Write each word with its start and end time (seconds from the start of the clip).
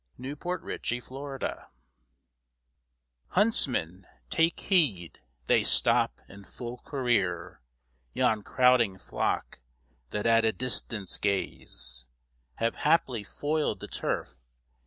RALPH 0.17 0.63
CECIL. 0.83 1.37
THE 1.37 1.47
CHASE 1.59 1.63
Huntsman, 3.27 4.07
take 4.31 4.59
heed; 4.61 5.19
they 5.45 5.63
stop 5.63 6.21
in 6.27 6.43
full 6.43 6.79
career. 6.79 7.61
Yon 8.13 8.41
crowding 8.41 8.97
flock, 8.97 9.59
that 10.09 10.25
at 10.25 10.43
a 10.43 10.53
distance 10.53 11.17
gaze, 11.17 12.07
Have 12.55 12.77
haply 12.77 13.23
foil'd 13.23 13.79
the 13.79 13.87
turf. 13.87 14.43